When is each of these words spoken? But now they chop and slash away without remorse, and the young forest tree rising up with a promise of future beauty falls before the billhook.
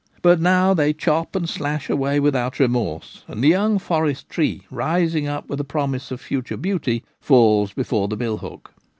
But 0.23 0.41
now 0.41 0.73
they 0.73 0.93
chop 0.93 1.35
and 1.35 1.47
slash 1.47 1.87
away 1.87 2.19
without 2.19 2.59
remorse, 2.59 3.23
and 3.27 3.43
the 3.43 3.49
young 3.49 3.77
forest 3.77 4.27
tree 4.31 4.63
rising 4.71 5.27
up 5.27 5.47
with 5.47 5.59
a 5.59 5.63
promise 5.63 6.09
of 6.09 6.19
future 6.19 6.57
beauty 6.57 7.03
falls 7.19 7.71
before 7.71 8.07
the 8.07 8.17
billhook. 8.17 8.71